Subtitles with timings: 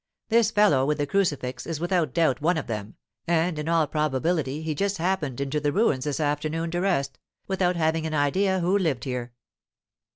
[0.29, 2.95] This fellow with the crucifix is without doubt one of them,
[3.27, 7.75] and in all probability he just happened into the ruins this afternoon to rest, without
[7.75, 9.31] having an idea who lived here.